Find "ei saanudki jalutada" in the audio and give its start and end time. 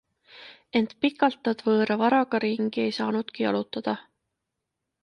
2.87-3.97